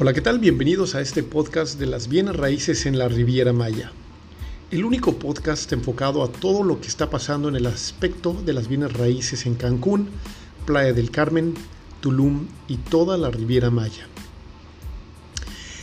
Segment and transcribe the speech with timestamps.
[0.00, 0.40] Hola, ¿qué tal?
[0.40, 3.92] Bienvenidos a este podcast de las bienes raíces en la Riviera Maya.
[4.72, 8.66] El único podcast enfocado a todo lo que está pasando en el aspecto de las
[8.66, 10.08] bienes raíces en Cancún,
[10.66, 11.54] Playa del Carmen,
[12.00, 14.08] Tulum y toda la Riviera Maya.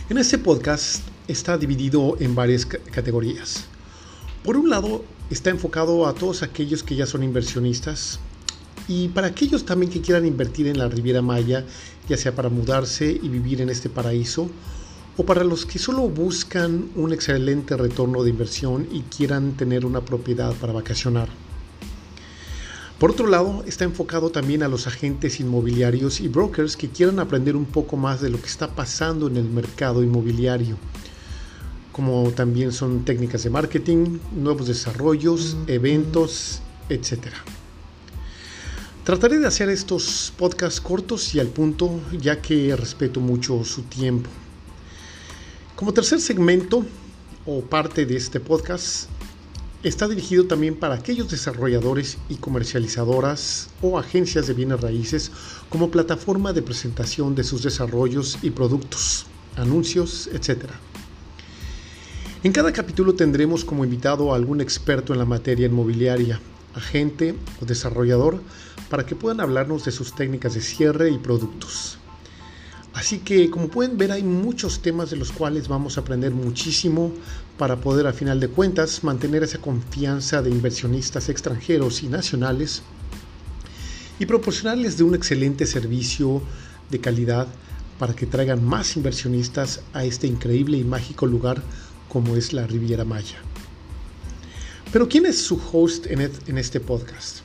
[0.09, 3.63] En este podcast está dividido en varias categorías.
[4.43, 8.19] Por un lado, está enfocado a todos aquellos que ya son inversionistas,
[8.87, 11.65] y para aquellos también que quieran invertir en la Riviera Maya,
[12.07, 14.49] ya sea para mudarse y vivir en este paraíso,
[15.17, 20.01] o para los que solo buscan un excelente retorno de inversión y quieran tener una
[20.01, 21.29] propiedad para vacacionar.
[22.97, 27.55] Por otro lado, está enfocado también a los agentes inmobiliarios y brokers que quieran aprender
[27.55, 30.77] un poco más de lo que está pasando en el mercado inmobiliario,
[31.91, 37.29] como también son técnicas de marketing, nuevos desarrollos, eventos, etc.
[39.11, 44.29] Trataré de hacer estos podcasts cortos y al punto, ya que respeto mucho su tiempo.
[45.75, 46.85] Como tercer segmento
[47.45, 49.09] o parte de este podcast,
[49.83, 55.29] está dirigido también para aquellos desarrolladores y comercializadoras o agencias de bienes raíces
[55.67, 59.25] como plataforma de presentación de sus desarrollos y productos,
[59.57, 60.67] anuncios, etc.
[62.43, 66.39] En cada capítulo tendremos como invitado a algún experto en la materia inmobiliaria
[66.75, 68.41] agente o desarrollador
[68.89, 71.97] para que puedan hablarnos de sus técnicas de cierre y productos.
[72.93, 77.13] Así que como pueden ver hay muchos temas de los cuales vamos a aprender muchísimo
[77.57, 82.81] para poder a final de cuentas mantener esa confianza de inversionistas extranjeros y nacionales
[84.19, 86.41] y proporcionarles de un excelente servicio
[86.89, 87.47] de calidad
[87.97, 91.61] para que traigan más inversionistas a este increíble y mágico lugar
[92.09, 93.50] como es la Riviera Maya.
[94.91, 97.37] Pero ¿quién es su host en este podcast?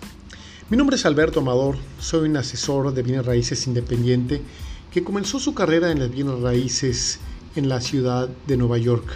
[0.69, 4.43] Mi nombre es Alberto Amador, soy un asesor de bienes raíces independiente
[4.91, 7.21] que comenzó su carrera en las bienes raíces
[7.55, 9.06] en la ciudad de Nueva York,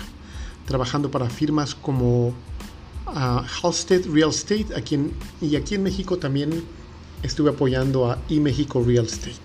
[0.65, 4.67] trabajando para firmas como uh, Halstead Real Estate
[5.41, 6.63] y aquí en México también
[7.25, 9.41] estuve apoyando a eMexico Real Estate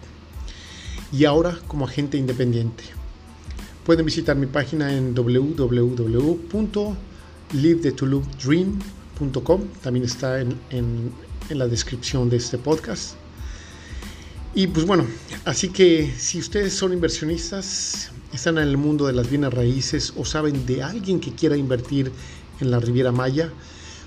[1.11, 2.83] y ahora como agente independiente.
[3.83, 6.39] Pueden visitar mi página en www
[7.53, 11.11] livethetulumdream.com, también está en, en,
[11.49, 13.15] la descripción de este podcast.
[14.53, 15.05] Y pues bueno,
[15.43, 20.25] así que si ustedes son inversionistas, están en el mundo de las bienes raíces o
[20.25, 22.11] saben de alguien que quiera invertir
[22.59, 23.51] en la Riviera Maya,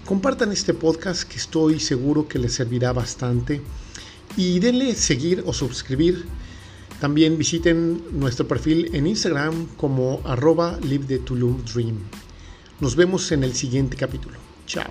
[0.04, 3.60] compartan este podcast que estoy seguro que les servirá bastante
[4.36, 6.24] y denle seguir o suscribir.
[7.00, 11.20] También visiten nuestro perfil en Instagram como arroba live
[12.80, 14.38] Nos vemos en el siguiente capítulo.
[14.66, 14.90] Chao.